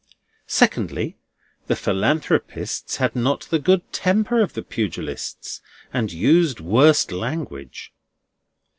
[0.47, 1.19] Secondly,
[1.67, 5.61] the Philanthropists had not the good temper of the Pugilists,
[5.93, 7.93] and used worse language.